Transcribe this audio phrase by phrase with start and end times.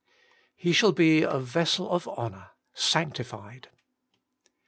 [0.33, 3.67] * He shall he a vessel of honour, sancti fied.'